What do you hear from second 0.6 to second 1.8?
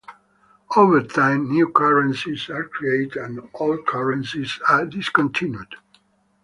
Over time, new